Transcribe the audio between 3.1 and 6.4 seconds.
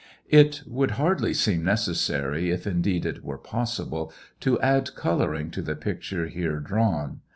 were possible, to add coloring ti the picture